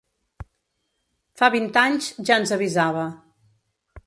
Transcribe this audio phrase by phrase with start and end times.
[1.41, 3.05] Fa vint anys ja ens avisava.